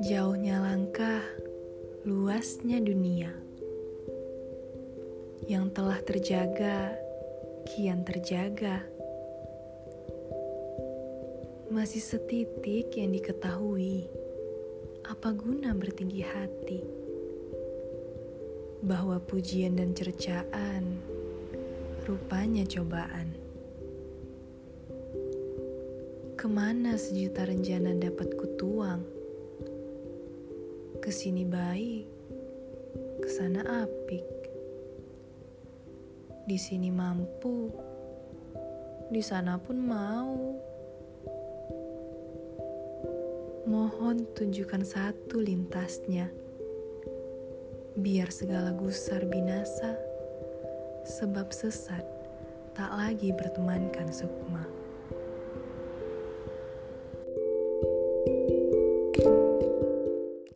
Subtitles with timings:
[0.00, 1.20] Jauhnya langkah,
[2.08, 3.28] luasnya dunia.
[5.44, 6.96] Yang telah terjaga,
[7.68, 8.80] kian terjaga.
[11.68, 14.08] Masih setitik yang diketahui,
[15.04, 16.80] apa guna bertinggi hati?
[18.80, 20.96] Bahwa pujian dan cercaan
[22.08, 23.47] rupanya cobaan.
[26.38, 29.02] Ke mana sejuta rencana dapat kutuang?
[31.02, 32.06] Ke sini baik,
[33.18, 34.22] ke sana apik.
[36.46, 37.74] Di sini mampu,
[39.10, 40.54] di sana pun mau.
[43.66, 46.30] Mohon tunjukkan satu lintasnya,
[47.98, 49.98] biar segala gusar binasa,
[51.02, 52.06] sebab sesat
[52.78, 54.67] tak lagi bertemankan sukma.